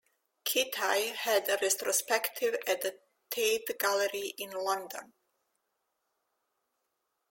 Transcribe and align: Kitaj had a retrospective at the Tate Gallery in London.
Kitaj 0.43 1.13
had 1.13 1.47
a 1.47 1.59
retrospective 1.61 2.55
at 2.65 2.81
the 2.81 2.97
Tate 3.29 3.77
Gallery 3.77 4.33
in 4.35 4.49
London. 4.49 5.13